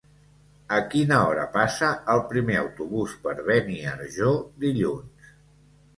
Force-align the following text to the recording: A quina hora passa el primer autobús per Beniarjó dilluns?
A 0.77 0.79
quina 0.93 1.19
hora 1.25 1.43
passa 1.57 1.91
el 2.15 2.23
primer 2.33 2.57
autobús 2.63 3.15
per 3.27 3.35
Beniarjó 3.51 4.33
dilluns? 4.65 5.33